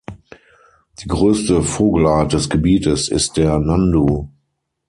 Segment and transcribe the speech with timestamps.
[1.03, 4.29] Die größte Vogelart des Gebietes ist der Nandu.